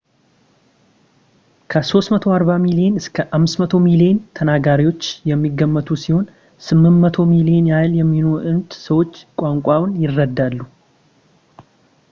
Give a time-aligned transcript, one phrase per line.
[1.71, 6.25] ከ 340 ሚሊዮን እስከ 500 ሚሊዮን ተናጋሪዎች የሚገመቱ ሲሆን
[6.69, 10.57] 800 ሚሊዮን ያህል የሚሆኑት ሰዎች ቋንቋውን ይረዳሉ